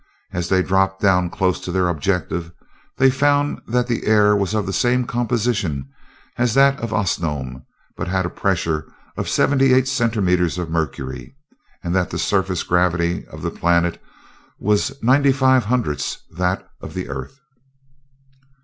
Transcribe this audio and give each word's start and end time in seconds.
As 0.33 0.49
they 0.49 0.63
dropped 0.63 0.99
down 0.99 1.29
close 1.29 1.59
to 1.59 1.71
their 1.71 1.87
objective, 1.87 2.51
they 2.97 3.11
found 3.11 3.61
that 3.67 3.85
the 3.85 4.07
air 4.07 4.35
was 4.35 4.55
of 4.55 4.65
the 4.65 4.73
same 4.73 5.05
composition 5.05 5.87
as 6.39 6.55
that 6.55 6.79
of 6.79 6.91
Osnome, 6.91 7.63
but 7.95 8.07
had 8.07 8.25
a 8.25 8.29
pressure 8.31 8.91
of 9.15 9.29
seventy 9.29 9.73
eight 9.75 9.87
centimeters 9.87 10.57
of 10.57 10.71
mercury, 10.71 11.35
and 11.83 11.93
that 11.95 12.09
the 12.09 12.17
surface 12.17 12.63
gravity 12.63 13.27
of 13.27 13.43
the 13.43 13.51
planet 13.51 14.01
was 14.57 14.91
ninety 15.03 15.31
five 15.31 15.65
hundredths 15.65 16.17
that 16.31 16.67
of 16.81 16.95
the 16.95 17.07
Earth. 17.07 17.39